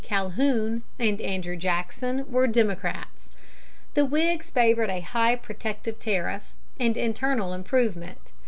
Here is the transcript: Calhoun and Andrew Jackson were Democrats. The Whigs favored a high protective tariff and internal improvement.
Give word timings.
Calhoun 0.03 0.81
and 0.97 1.21
Andrew 1.21 1.55
Jackson 1.55 2.25
were 2.31 2.47
Democrats. 2.47 3.29
The 3.93 4.03
Whigs 4.03 4.49
favored 4.49 4.89
a 4.89 5.01
high 5.01 5.35
protective 5.35 5.99
tariff 5.99 6.55
and 6.79 6.97
internal 6.97 7.53
improvement. 7.53 8.31